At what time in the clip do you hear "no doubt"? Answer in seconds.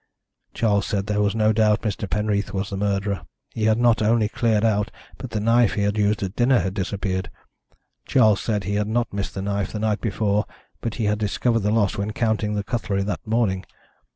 1.35-1.83